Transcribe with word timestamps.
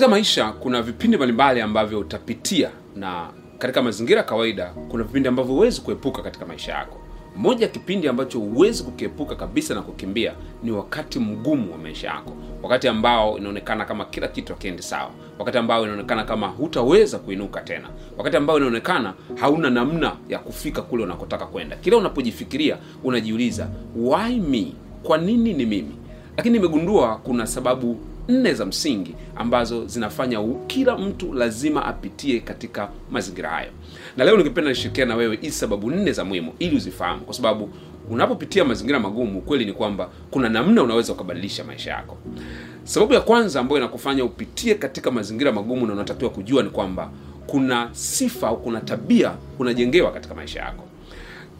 katika 0.00 0.10
maisha 0.16 0.52
kuna 0.52 0.82
vipindi 0.82 1.16
mbalimbali 1.16 1.60
ambavyo 1.60 1.98
utapitia 1.98 2.70
na 2.96 3.28
katika 3.58 3.82
mazingira 3.82 4.18
ya 4.18 4.26
kawaida 4.26 4.66
kuna 4.88 5.04
vipindi 5.04 5.28
ambavyo 5.28 5.54
huwezi 5.54 5.80
kuepuka 5.80 6.22
katika 6.22 6.46
maisha 6.46 6.72
yako. 6.72 7.00
Moja 7.36 7.66
ya 7.66 7.72
kipindi 7.72 8.08
ambacho 8.08 8.38
huwezi 8.38 8.82
kukiepuka 8.82 9.34
kabisa 9.34 9.74
na 9.74 9.82
kukimbia 9.82 10.32
ni 10.62 10.70
wakati 10.70 11.18
mgumu 11.18 11.72
wa 11.72 11.78
maisha 11.78 12.08
yako. 12.08 12.32
Wakati 12.62 12.88
ambao 12.88 13.38
inaonekana 13.38 13.84
kama 13.84 14.04
kila 14.04 14.28
kitu 14.28 14.52
akiendi 14.52 14.82
sawa. 14.82 15.10
Wakati 15.38 15.58
ambao 15.58 15.82
inaonekana 15.84 16.24
kama 16.24 16.48
hutaweza 16.48 17.18
kuinuka 17.18 17.60
tena. 17.60 17.88
Wakati 18.18 18.36
ambao 18.36 18.56
inaonekana 18.56 19.14
hauna 19.40 19.70
namna 19.70 20.16
ya 20.28 20.38
kufika 20.38 20.82
kule 20.82 21.02
unakotaka 21.04 21.46
kwenda. 21.46 21.76
Kila 21.76 21.96
unapojifikiria 21.96 22.76
unajiuliza 23.04 23.68
why 23.96 24.40
me? 24.40 24.72
Kwa 25.02 25.18
nini 25.18 25.52
ni 25.54 25.66
mimi? 25.66 25.94
Lakini 26.36 26.58
nimegundua 26.58 27.16
kuna 27.16 27.46
sababu 27.46 27.96
nne 28.30 28.54
za 28.54 28.66
msingi 28.66 29.14
ambazo 29.36 29.86
zinafanya 29.86 30.38
kila 30.66 30.98
mtu 30.98 31.32
lazima 31.32 31.84
apitie 31.84 32.40
katika 32.40 32.88
mazingira 33.10 33.50
hayo. 33.50 33.70
Na 34.16 34.24
leo 34.24 34.36
ningependa 34.36 34.70
nishirikiana 34.70 35.08
na 35.08 35.16
wewe 35.16 35.38
hizi 35.40 35.56
sababu 35.56 35.90
nne 35.90 36.12
za 36.12 36.24
muhimu 36.24 36.52
ili 36.58 36.76
uzifahamu 36.76 37.20
kwa 37.20 37.34
sababu 37.34 37.70
unapopitia 38.10 38.64
mazingira 38.64 39.00
magumu 39.00 39.40
kweli 39.40 39.64
ni 39.64 39.72
kwamba 39.72 40.10
kuna 40.30 40.48
namna 40.48 40.82
unaweza 40.82 41.12
ukabadilisha 41.12 41.64
maisha 41.64 41.90
yako. 41.90 42.16
Sababu 42.84 43.12
ya 43.14 43.20
kwanza 43.20 43.60
ambayo 43.60 43.78
inakufanya 43.78 44.24
upitie 44.24 44.74
katika 44.74 45.10
mazingira 45.10 45.52
magumu 45.52 45.86
na 45.86 45.92
unatakiwa 45.92 46.30
kujua 46.30 46.62
ni 46.62 46.70
kwamba 46.70 47.10
kuna 47.46 47.88
sifa 47.92 48.48
au 48.48 48.62
kuna 48.62 48.80
tabia 48.80 49.32
unajengewa 49.58 50.12
katika 50.12 50.34
maisha 50.34 50.60
yako 50.60 50.84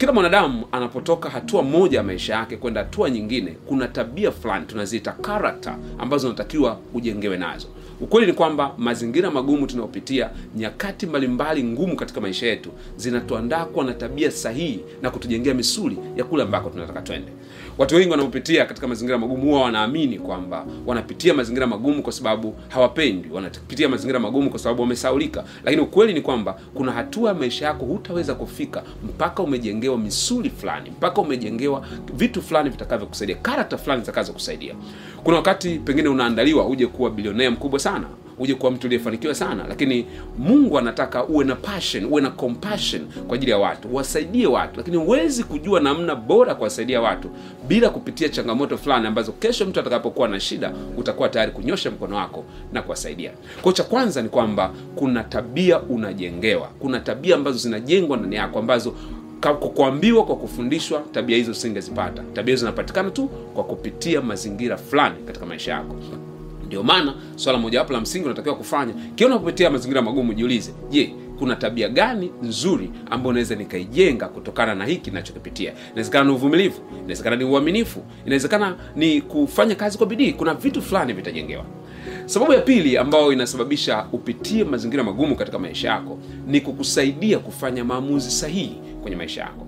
kila 0.00 0.12
mwanadamu 0.12 0.64
anapotoka 0.72 1.30
hatua 1.30 1.62
moja 1.62 1.98
ya 1.98 2.04
maisha 2.04 2.34
yake 2.34 2.56
kwenda 2.56 2.80
hatua 2.80 3.10
nyingine 3.10 3.50
kuna 3.66 3.88
tabia 3.88 4.32
fulani 4.32 4.66
tunaziita 4.66 5.12
karakta 5.12 5.76
ambazo 5.98 6.26
unatakiwa 6.28 6.78
ujengewe 6.94 7.36
nazo 7.36 7.68
ukweli 8.00 8.26
ni 8.26 8.32
kwamba 8.32 8.74
mazingira 8.78 9.30
magumu 9.30 9.66
tunayopitia 9.66 10.30
nyakati 10.56 11.06
mbalimbali 11.06 11.64
ngumu 11.64 11.96
katika 11.96 12.20
maisha 12.20 12.46
yetu 12.46 12.70
zinatuandaa 12.96 13.64
kuwa 13.64 13.84
na 13.84 13.94
tabia 13.94 14.30
sahihi 14.30 14.80
na 15.02 15.10
kutujengea 15.10 15.54
misuli 15.54 15.98
ya 16.16 16.24
kule 16.24 16.42
ambako 16.42 16.70
tunataka 16.70 17.00
twende. 17.02 17.32
Watu 17.78 17.94
wengi 17.94 18.10
wanaopitia 18.10 18.64
katika 18.66 18.88
mazingira 18.88 19.18
magumu 19.18 19.42
huwa 19.42 19.62
wanaamini 19.62 20.18
kwamba 20.18 20.66
wanapitia 20.86 21.34
mazingira 21.34 21.66
magumu 21.66 22.02
kwa 22.02 22.12
sababu 22.12 22.54
hawapendi 22.68 23.28
wanapitia 23.32 23.88
mazingira 23.88 24.18
magumu 24.20 24.50
kwa 24.50 24.58
sababu 24.58 24.82
wamesaulika. 24.82 25.44
Lakini 25.64 25.82
ukweli 25.82 26.12
ni 26.12 26.20
kwamba 26.20 26.58
kuna 26.74 26.92
hatua 26.92 27.28
ya 27.28 27.34
maisha 27.34 27.66
yako 27.66 27.84
hutaweza 27.86 28.34
kufika 28.34 28.82
mpaka 29.04 29.42
umejengewa 29.42 29.98
misuli 29.98 30.50
fulani 30.50 30.90
mpaka 30.90 31.20
umejengewa 31.20 31.86
vitu 32.14 32.42
fulani 32.42 32.70
vitakavyokusaidia 32.70 33.36
karakta 33.36 33.78
fulani 33.78 34.00
zitakazokusaidia. 34.00 34.74
Kuna 35.24 35.36
wakati 35.36 35.78
pengine 35.78 36.08
unaandaliwa 36.08 36.66
uje 36.66 36.86
kuwa 36.86 37.10
bilionea 37.10 37.50
mkubwa 37.50 37.78
sana 37.80 37.89
uje 38.40 38.54
kuwa 38.54 38.72
mtu 38.72 38.86
uliyefanikiwa 38.86 39.34
sana. 39.34 39.64
Lakini 39.68 40.06
mungu 40.38 40.78
anataka 40.78 41.24
uwe 41.24 41.44
na 41.44 41.56
passion 41.56 42.04
uwe 42.04 42.22
na 42.22 42.30
compassion 42.30 43.02
kwa 43.26 43.34
ajili 43.34 43.50
ya 43.50 43.58
watu 43.58 43.94
wasaidie 43.94 44.46
watu. 44.46 44.76
Lakini 44.76 44.96
huwezi 44.96 45.44
kujua 45.44 45.80
namna 45.80 46.14
bora 46.14 46.54
kuwasaidia 46.54 47.00
watu 47.00 47.30
bila 47.68 47.90
kupitia 47.90 48.28
changamoto 48.28 48.78
fulani 48.78 49.06
ambazo 49.06 49.32
kesho 49.32 49.66
mtu 49.66 49.80
atakapokuwa 49.80 50.28
na 50.28 50.40
shida 50.40 50.72
utakuwa 50.96 51.28
tayari 51.28 51.52
kunyosha 51.52 51.90
mkono 51.90 52.16
wako 52.16 52.44
na 52.72 52.82
kuwasaidia. 52.82 53.32
Kwao 53.62 53.72
cha 53.72 53.84
kwanza 53.84 54.22
ni 54.22 54.28
kwamba 54.28 54.72
kuna 54.96 55.24
tabia 55.24 55.80
unajengewa. 55.82 56.68
Kuna 56.78 57.00
tabia 57.00 57.34
ambazo 57.36 57.58
zinajengwa 57.58 58.16
ndani 58.16 58.36
yako 58.36 58.58
ambazo 58.58 58.94
kuambiwa 59.74 60.24
kwa 60.24 60.36
kufundishwa 60.36 61.02
tabia 61.12 61.36
hizo 61.36 61.54
singezipata 61.54 62.22
tabia 62.32 62.52
hizo 62.52 62.60
zinapatikana 62.60 63.10
tu 63.10 63.28
kwa 63.28 63.64
kupitia 63.64 64.20
mazingira 64.20 64.76
fulani 64.76 65.14
katika 65.26 65.46
maisha 65.46 65.72
yako 65.72 65.96
ndio 66.70 66.82
maana 66.82 67.14
swala 67.36 67.58
mojawapo 67.58 67.92
la 67.92 68.00
msingi 68.00 68.24
unatakiwa 68.24 68.54
kufanya 68.56 68.94
kila 69.14 69.30
unapopitia 69.30 69.70
mazingira 69.70 70.02
magumu 70.02 70.34
jiulize 70.34 70.72
je 70.90 71.14
kuna 71.38 71.56
tabia 71.56 71.88
gani 71.88 72.30
nzuri 72.42 72.90
ambayo 73.10 73.32
naweza 73.32 73.54
nikaijenga 73.54 74.28
kutokana 74.28 74.74
na 74.74 74.84
hiki 74.84 75.10
nachokipitia 75.10 75.72
inawezekana 75.92 76.24
ni 76.24 76.30
uvumilivu 76.30 76.80
inawezekana 76.98 77.36
ni 77.36 77.44
uaminifu 77.44 78.02
inawezekana 78.26 78.76
ni 78.96 79.20
kufanya 79.20 79.74
kazi 79.74 79.98
kwa 79.98 80.06
bidii. 80.06 80.32
Kuna 80.32 80.54
vitu 80.54 80.82
fulani 80.82 81.12
vitajengewa. 81.12 81.64
Sababu 82.26 82.52
ya 82.52 82.60
pili 82.60 82.98
ambayo 82.98 83.32
inasababisha 83.32 84.06
upitie 84.12 84.64
mazingira 84.64 85.04
magumu 85.04 85.36
katika 85.36 85.58
maisha 85.58 85.88
yako 85.88 86.18
ni 86.46 86.60
kukusaidia 86.60 87.38
kufanya 87.38 87.84
maamuzi 87.84 88.30
sahihi 88.30 88.76
kwenye 89.02 89.16
maisha 89.16 89.40
yako. 89.40 89.66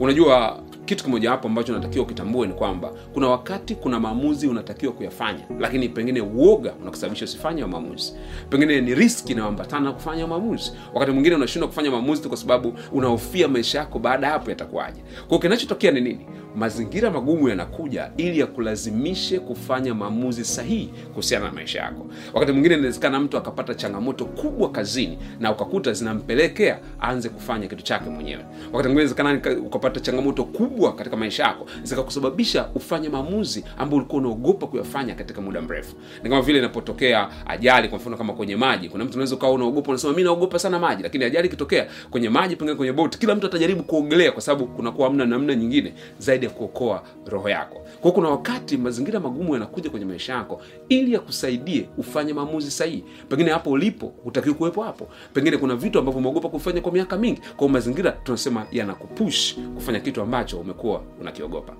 Unajua 0.00 0.62
kitu 0.84 1.04
kimoja 1.04 1.30
hapo 1.30 1.48
ambacho 1.48 1.72
unatakiwa 1.72 2.04
ukitambue 2.04 2.46
ni 2.46 2.52
kwamba 2.54 2.92
kuna 3.14 3.28
wakati 3.28 3.74
kuna 3.74 4.00
maamuzi 4.00 4.46
unatakiwa 4.46 4.92
kuyafanya 4.92 5.40
lakini 5.60 5.88
pengine 5.88 6.20
uoga 6.20 6.72
unakusababisha 6.82 7.24
usifanye 7.24 7.64
maamuzi. 7.66 8.14
Pengine 8.50 8.80
ni 8.80 8.94
riski 8.94 9.32
inayoambatana 9.32 9.84
na 9.84 9.92
kufanya 9.92 10.26
maamuzi. 10.26 10.72
Wakati 10.94 11.12
mwingine 11.12 11.36
unashindwa 11.36 11.68
kufanya 11.68 11.90
maamuzi 11.90 12.22
tu 12.22 12.28
kwa 12.28 12.36
sababu 12.36 12.74
unahofia 12.92 13.48
maisha 13.48 13.78
yako 13.78 13.98
baada 13.98 14.26
ya 14.26 14.32
hapo 14.32 14.50
yatakuwaje. 14.50 15.00
Kwao 15.28 15.40
kinachotokea 15.40 15.90
ni 15.90 16.00
nini 16.00 16.26
mazingira 16.56 17.10
magumu 17.10 17.48
yanakuja 17.48 18.10
ili 18.16 18.38
yakulazimishe 18.40 19.38
kufanya 19.38 19.94
maamuzi 19.94 20.44
sahihi 20.44 20.90
kuhusiana 21.10 21.44
na 21.46 21.52
maisha 21.52 21.80
yako. 21.80 22.06
Wakati 22.34 22.52
mwingine 22.52 22.74
inawezekana 22.74 23.20
mtu 23.20 23.36
akapata 23.36 23.74
changamoto 23.74 24.24
kubwa 24.24 24.70
kazini 24.70 25.18
na 25.40 25.52
ukakuta 25.52 25.92
zinampelekea 25.92 26.78
aanze 27.02 27.28
kufanya 27.28 27.66
kitu 27.68 27.82
chake 27.82 28.10
mwenyewe. 28.10 28.44
Wakati 28.72 28.88
mwingine 28.88 28.92
inawezekana 28.92 29.60
ukapata 29.66 30.00
changamoto 30.00 30.44
kubwa 30.44 30.94
katika 30.94 31.16
maisha 31.16 31.42
yako 31.42 31.66
zikakusababisha 31.82 32.68
ufanye 32.74 33.08
maamuzi 33.08 33.64
ambayo 33.78 33.96
ulikuwa 33.96 34.22
unaogopa 34.22 34.66
kuyafanya 34.66 35.14
katika 35.14 35.40
muda 35.40 35.62
mrefu. 35.62 35.94
Ni 36.22 36.30
kama 36.30 36.42
vile 36.42 36.58
inapotokea 36.58 37.28
ajali 37.46 37.88
kwa 37.88 37.98
mfano 37.98 38.16
kama 38.16 38.32
kwenye 38.32 38.56
maji. 38.56 38.88
Kuna 38.88 39.04
mtu 39.04 39.14
unaweza 39.14 39.34
ukawa 39.36 39.52
unaogopa 39.52 39.88
unasema 39.90 40.12
mi 40.12 40.22
naogopa 40.22 40.58
sana 40.58 40.78
maji. 40.78 41.02
Lakini 41.02 41.24
ajali 41.24 41.46
ikitokea 41.48 41.86
kwenye 42.10 42.28
maji 42.28 42.56
pengine 42.56 42.76
kwenye 42.76 42.92
boti 42.92 43.18
kila 43.18 43.34
mtu 43.34 43.46
atajaribu 43.46 43.82
kuogelea 43.82 44.32
kwa 44.32 44.42
sababu 44.42 44.66
kunakuwa 44.66 45.08
hamna 45.08 45.26
namna 45.26 45.54
nyingine 45.54 45.92
zaidi 46.18 46.43
ya 46.44 46.50
kuokoa 46.50 47.02
roho 47.26 47.48
yako. 47.48 47.80
Kwao 48.00 48.12
kuna 48.14 48.28
wakati 48.28 48.76
mazingira 48.76 49.20
magumu 49.20 49.54
yanakuja 49.54 49.90
kwenye 49.90 50.06
maisha 50.06 50.32
yako 50.32 50.60
ili 50.88 51.12
yakusaidie 51.12 51.88
ufanye 51.98 52.32
maamuzi 52.32 52.70
sahihi. 52.70 53.04
Pengine 53.28 53.50
hapo 53.50 53.70
ulipo 53.70 54.06
hutakiwi 54.24 54.54
kuwepo 54.54 54.82
hapo. 54.82 55.08
Pengine 55.32 55.56
kuna 55.56 55.76
vitu 55.76 55.98
ambavyo 55.98 56.18
umeogopa 56.18 56.48
kufanya 56.48 56.80
kwa 56.80 56.92
miaka 56.92 57.16
mingi. 57.16 57.40
Kwao 57.56 57.68
mazingira 57.68 58.12
tunasema 58.12 58.66
yanakupush 58.72 59.54
kufanya 59.74 60.00
kitu 60.00 60.22
ambacho 60.22 60.58
umekuwa 60.60 61.02
unakiogopa. 61.20 61.72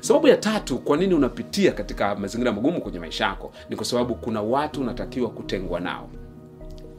Sababu 0.00 0.28
ya 0.28 0.36
tatu 0.36 0.78
kwa 0.78 0.96
nini 0.96 1.14
unapitia 1.14 1.72
katika 1.72 2.14
mazingira 2.16 2.52
magumu 2.52 2.80
kwenye 2.80 2.98
maisha 2.98 3.24
yako? 3.24 3.52
Ni 3.70 3.76
kwa 3.76 3.84
sababu 3.84 4.14
kuna 4.14 4.42
watu 4.42 4.80
unatakiwa 4.80 5.30
kutengwa 5.30 5.80
nao 5.80 6.10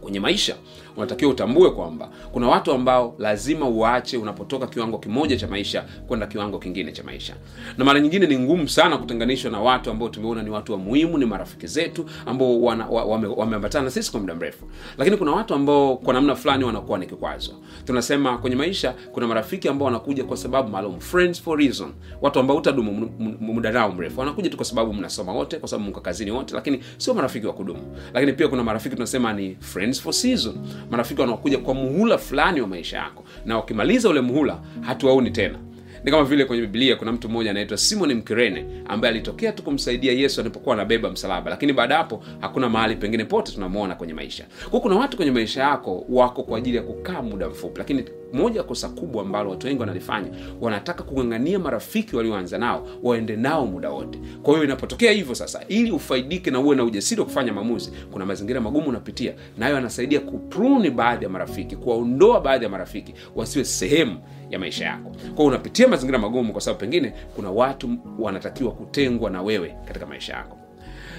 kwenye 0.01 0.19
maisha 0.19 0.55
unatakiwa 0.97 1.31
utambue 1.31 1.71
kwamba 1.71 2.09
kuna 2.31 2.47
watu 2.47 2.71
ambao 2.71 3.15
lazima 3.19 3.67
uwaache 3.67 4.17
unapotoka 4.17 4.67
kiwango 4.67 4.97
kimoja 4.97 5.37
cha 5.37 5.47
maisha 5.47 5.85
kwenda 6.07 6.27
kiwango 6.27 6.59
kingine 6.59 6.91
cha 6.91 7.03
maisha. 7.03 7.35
Na 7.77 7.85
mara 7.85 7.99
nyingine 7.99 8.27
ni 8.27 8.39
ngumu 8.39 8.69
sana 8.69 8.97
kutenganishwa 8.97 9.51
na 9.51 9.59
watu 9.59 9.91
ambao 9.91 10.09
tumeona 10.09 10.43
ni 10.43 10.49
watu 10.49 10.71
wa 10.71 10.77
muhimu 10.77 11.17
ni 11.17 11.25
marafiki 11.25 11.67
zetu 11.67 12.05
ambao 12.25 12.61
wameambatana 12.61 13.35
wame, 13.45 13.57
wame 13.75 13.91
sisi 13.91 14.11
kwa 14.11 14.19
muda 14.19 14.35
mrefu. 14.35 14.65
Lakini 14.97 15.17
kuna 15.17 15.31
watu 15.31 15.53
ambao 15.53 15.97
kwa 15.97 16.13
namna 16.13 16.35
fulani 16.35 16.63
wanakuwa 16.63 16.99
ni 16.99 17.05
kikwazo. 17.07 17.53
Tunasema 17.85 18.37
kwenye 18.37 18.55
maisha 18.55 18.93
kuna 19.11 19.27
marafiki 19.27 19.67
ambao 19.67 19.85
wanakuja 19.85 20.23
kwa 20.23 20.37
sababu 20.37 20.69
maalum 20.69 20.99
friends 20.99 21.41
for 21.41 21.59
reason. 21.59 21.91
Watu 22.21 22.39
ambao 22.39 22.57
utadumu 22.57 23.09
muda 23.39 23.71
nao 23.71 23.91
mrefu. 23.91 24.19
Wanakuja 24.19 24.49
tu 24.49 24.57
kwa 24.57 24.65
sababu 24.65 24.93
mnasoma 24.93 25.31
wote 25.33 25.57
kwa 25.57 25.69
sababu 25.69 25.89
mko 25.89 26.01
kazini 26.01 26.31
wote 26.31 26.55
lakini 26.55 26.83
sio 26.97 27.13
marafiki 27.13 27.47
wa 27.47 27.53
kudumu. 27.53 27.97
Lakini 28.13 28.33
pia 28.33 28.47
kuna 28.47 28.63
marafiki 28.63 28.95
tunasema 28.95 29.33
ni 29.33 29.57
friends 29.91 30.01
for 30.01 30.13
season. 30.13 30.55
Marafiki 30.91 31.21
wanaokuja 31.21 31.57
kwa 31.57 31.73
muhula 31.73 32.17
fulani 32.17 32.61
wa 32.61 32.67
maisha 32.67 32.97
yako. 32.97 33.23
Na 33.45 33.55
wakimaliza 33.57 34.09
ule 34.09 34.21
muhula 34.21 34.59
hatuwaoni 34.81 35.31
tena. 35.31 35.57
Ni 36.03 36.11
kama 36.11 36.23
vile 36.23 36.45
kwenye 36.45 36.61
biblia 36.61 36.95
kuna 36.95 37.11
mtu 37.11 37.29
mmoja 37.29 37.51
anaitwa 37.51 37.77
simon 37.77 38.13
mkirene 38.13 38.65
ambaye 38.87 39.13
alitokea 39.13 39.51
tu 39.51 39.63
kumsaidia 39.63 40.11
yesu 40.13 40.41
alipokuwa 40.41 40.75
anabeba 40.75 41.09
msalaba. 41.09 41.49
Lakini 41.49 41.73
baada 41.73 41.97
hapo 41.97 42.23
hakuna 42.39 42.69
mahali 42.69 42.95
pengine 42.95 43.25
pote 43.25 43.51
tunamwona 43.51 43.95
kwenye 43.95 44.13
maisha. 44.13 44.45
Kwa 44.69 44.79
kuna 44.79 44.95
watu 44.95 45.17
kwenye 45.17 45.31
maisha 45.31 45.63
yako 45.63 46.05
wako 46.09 46.43
kwa 46.43 46.57
ajili 46.57 46.77
ya 46.77 46.83
kukaa 46.83 47.21
muda 47.21 47.49
mfupi. 47.49 47.77
Lakini 47.79 48.05
moja 48.33 48.63
kosa 48.63 48.89
kubwa 48.89 49.21
ambalo 49.21 49.49
watu 49.49 49.67
wengi 49.67 49.79
wanalifanya 49.79 50.27
wanataka 50.61 51.03
kung'ang'ania 51.03 51.59
marafiki 51.59 52.15
walioanza 52.15 52.57
nao 52.57 52.87
waende 53.03 53.35
nao 53.35 53.65
muda 53.65 53.89
wote. 53.89 54.19
Kwa 54.43 54.53
hiyo 54.53 54.63
inapotokea 54.65 55.11
hivyo 55.11 55.35
sasa 55.35 55.61
ili 55.67 55.91
ufaidike 55.91 56.51
na 56.51 56.59
uwe 56.59 56.75
na 56.75 56.83
ujasiri 56.83 57.21
wa 57.21 57.27
kufanya 57.27 57.53
maamuzi 57.53 57.91
kuna 58.11 58.25
mazingira 58.25 58.61
magumu 58.61 58.89
unapitia. 58.89 59.33
Nayo 59.57 59.77
anasaidia 59.77 60.19
kupruni 60.19 60.89
baadhi 60.89 61.23
ya 61.23 61.29
marafiki 61.29 61.75
kuwaondoa 61.75 62.41
baadhi 62.41 62.63
ya 62.63 62.69
marafiki 62.69 63.13
wasiwe 63.35 63.65
sehemu 63.65 64.17
ya 64.49 64.59
maisha 64.59 64.85
yako. 64.85 65.11
Kwao 65.35 65.47
unapitia 65.47 65.87
mazingira 65.87 66.19
magumu 66.19 66.51
kwa 66.51 66.61
sababu 66.61 66.79
pengine 66.79 67.13
kuna 67.35 67.51
watu 67.51 67.89
wanatakiwa 68.19 68.71
kutengwa 68.71 69.29
na 69.29 69.41
wewe 69.41 69.75
katika 69.85 70.05
maisha 70.05 70.33
yako. 70.33 70.57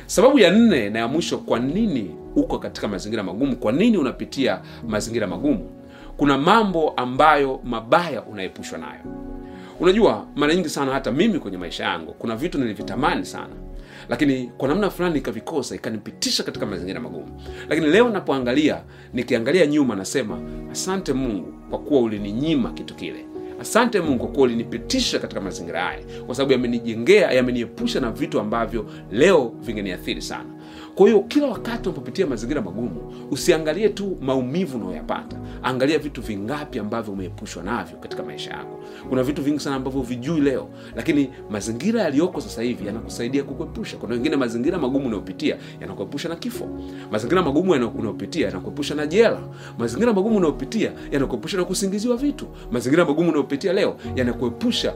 Sababu 0.07 0.39
ya 0.39 0.51
nne 0.51 0.91
na 0.91 0.99
ya 0.99 1.09
mwisho 1.09 1.39
kwa 1.39 1.59
nini 1.59 2.11
uko 2.37 2.59
katika 2.59 2.89
mazingira 2.89 3.23
magumu? 3.23 3.57
Kwa 3.57 3.73
nini 3.73 3.97
unapitia 3.99 4.61
mazingira 4.89 5.27
magumu 5.27 5.71
kuna 6.17 6.39
mambo 6.39 6.91
ambayo 6.91 7.61
mabaya 7.65 8.23
unaepushwa 8.23 8.79
nayo. 8.79 9.01
Unajua 9.81 10.27
mara 10.37 10.55
nyingi 10.55 10.69
sana 10.69 10.93
hata 10.93 11.13
mimi 11.13 11.39
kwenye 11.39 11.57
maisha 11.59 11.85
yangu 11.85 12.13
kuna 12.13 12.37
vitu 12.37 12.59
nilivitamani 12.59 13.25
sana. 13.27 13.55
Lakini 14.09 14.51
kwa 14.59 14.69
namna 14.69 14.91
fulani 14.91 15.19
ikavikosa 15.19 15.75
ikanipitisha 15.75 16.43
katika 16.43 16.67
mazingira 16.67 17.01
magumu. 17.01 17.41
Lakini 17.69 17.87
leo 17.87 18.09
napoangalia 18.09 18.83
nikiangalia 19.13 19.67
nyuma 19.67 19.95
nasema 19.97 20.39
asante 20.73 21.13
mungu 21.13 21.55
kwa 21.71 21.79
kuwa 21.79 22.01
ulininyima 22.01 22.71
kitu 22.73 22.95
kile. 22.95 23.27
Asante 23.61 24.01
mungu 24.01 24.19
kwa 24.19 24.29
kuwa 24.29 24.45
ulinipitisha 24.45 25.19
katika 25.19 25.41
mazingira 25.41 25.81
haya. 25.83 26.01
Kwa 26.27 26.35
sababu 26.35 26.53
yamenijengea 26.53 27.31
yameniepusha 27.33 28.01
na 28.01 28.11
vitu 28.11 28.41
ambavyo 28.41 28.87
leo 29.11 29.53
vingeniathiri 29.61 30.23
sana 30.23 30.45
kwa 30.95 31.07
hiyo 31.07 31.21
kila 31.21 31.47
wakati 31.47 31.89
unapopitia 31.89 32.27
mazingira 32.27 32.63
magumu 32.63 33.13
usiangalie 33.31 33.89
tu 33.89 34.17
maumivu 34.21 34.79
unayoyapata. 34.79 35.37
Angalia 35.63 35.99
vitu 35.99 36.23
vingapi 36.23 36.79
ambavyo 36.79 37.13
umeepushwa 37.13 37.63
navyo 37.63 37.97
katika 37.99 38.23
maisha 38.23 38.51
yako. 38.51 38.81
Kuna 39.09 39.23
vitu 39.23 39.43
vingi 39.43 39.61
sana 39.61 39.77
ambavyo 39.77 40.03
vijui 40.03 40.41
leo 40.41 40.69
lakini 40.97 41.31
mazingira 41.51 42.03
yaliyoko 42.03 42.41
sasa 42.41 42.63
hivi 42.63 42.87
yanakusaidia 42.87 43.43
kukuepusha. 43.43 43.97
Kuna 43.97 44.15
wengine 44.15 44.37
mazingira 44.37 44.79
magumu 44.79 45.07
unayopitia 45.07 45.57
yanakuepusha 45.81 46.29
na 46.29 46.37
kifo. 46.37 46.69
Mazingira 47.11 47.43
magumu 47.43 47.71
unayopitia 47.73 48.47
yanakuepusha 48.47 48.95
na 48.95 49.07
jela. 49.07 49.41
Mazingira 49.79 50.13
magumu 50.13 50.37
unayopitia 50.37 50.93
yanakuepusha 51.13 51.57
na 51.57 51.65
kusingiziwa 51.65 52.17
vitu. 52.17 52.47
Mazingira 52.73 53.05
magumu 53.05 53.29
unayopitia 53.29 53.73
leo 53.73 53.97
yanakuepusha 54.17 54.95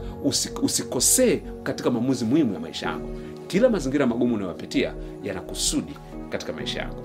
usikosee 0.63 1.41
katika 1.63 1.91
maamuzi 1.91 2.25
muhimu 2.25 2.53
ya 2.53 2.59
maisha 2.59 2.85
yako 2.87 3.09
kila 3.47 3.69
mazingira 3.69 4.07
magumu 4.07 4.35
unayopitia 4.35 4.93
yana 5.23 5.41
kusudi 5.41 5.93
katika 6.29 6.53
maisha 6.53 6.79
yako. 6.79 7.03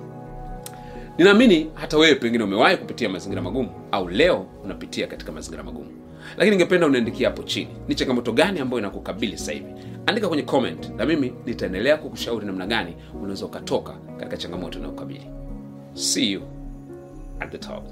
Ninaamini 1.18 1.70
hata 1.74 1.98
wewe 1.98 2.14
pengine 2.14 2.44
umewahi 2.44 2.76
kupitia 2.76 3.08
mazingira 3.08 3.42
magumu 3.42 3.70
au 3.92 4.08
leo 4.08 4.46
unapitia 4.64 5.06
katika 5.06 5.32
mazingira 5.32 5.62
magumu. 5.62 5.90
Lakini 6.36 6.50
ningependa 6.56 6.86
uniandikia 6.86 7.28
hapo 7.28 7.42
chini 7.42 7.68
ni 7.88 7.94
changamoto 7.94 8.32
gani 8.32 8.60
ambayo 8.60 8.78
inakukabili 8.80 9.38
sasa 9.38 9.52
hivi? 9.52 9.66
Andika 10.06 10.28
kwenye 10.28 10.42
comment 10.42 10.90
na 10.96 11.06
mimi 11.06 11.32
nitaendelea 11.46 11.96
kukushauri 11.96 12.46
namna 12.46 12.66
gani 12.66 12.96
unaweza 13.20 13.46
ukatoka 13.46 13.92
katika 14.16 14.36
changamoto 14.36 14.78
inayokabili 14.78 15.26
see 15.94 16.32
you 16.32 16.42
at 17.40 17.50
the 17.50 17.58
top 17.58 17.84